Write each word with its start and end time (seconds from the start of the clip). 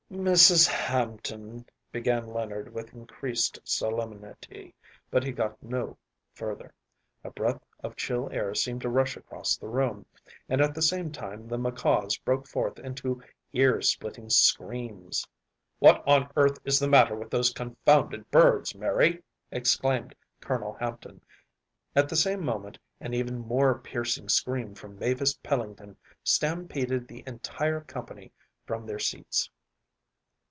“Mrs. 0.11 0.67
Hampton‚ÄĒ‚ÄĚ 0.67 1.65
began 1.93 2.27
Leonard 2.27 2.73
with 2.73 2.93
increased 2.93 3.59
solemnity, 3.63 4.75
but 5.09 5.23
he 5.23 5.31
got 5.31 5.63
no 5.63 5.97
further. 6.33 6.73
A 7.23 7.31
breath 7.31 7.63
of 7.79 7.95
chill 7.95 8.27
air 8.29 8.53
seemed 8.53 8.81
to 8.81 8.89
rush 8.89 9.15
across 9.15 9.55
the 9.55 9.69
room, 9.69 10.05
and 10.49 10.59
at 10.59 10.75
the 10.75 10.81
same 10.81 11.13
time 11.13 11.47
the 11.47 11.57
macaws 11.57 12.17
broke 12.17 12.45
forth 12.45 12.77
into 12.77 13.23
ear 13.53 13.81
splitting 13.81 14.29
screams. 14.29 15.25
“What 15.79 16.03
on 16.05 16.29
earth 16.35 16.59
is 16.65 16.77
the 16.77 16.89
matter 16.89 17.15
with 17.15 17.29
those 17.29 17.53
confounded 17.53 18.29
birds, 18.31 18.75
Mary?‚ÄĚ 18.75 19.23
exclaimed 19.53 20.13
Colonel 20.41 20.73
Hampton; 20.73 21.21
at 21.95 22.09
the 22.09 22.17
same 22.17 22.43
moment 22.43 22.77
an 22.99 23.13
even 23.13 23.37
more 23.39 23.79
piercing 23.79 24.27
scream 24.27 24.75
from 24.75 24.99
Mavis 24.99 25.35
Pellington 25.35 25.95
stampeded 26.21 27.07
the 27.07 27.23
entire 27.25 27.79
company 27.79 28.33
from 28.65 28.85
their 28.85 28.99
seats. 28.99 29.49